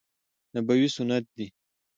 نبوي 0.53 0.87
سنت 0.95 1.25
دي. 1.35 1.47